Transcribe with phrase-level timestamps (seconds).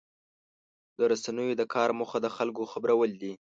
[0.97, 3.33] د رسنیو د کار موخه د خلکو خبرول دي.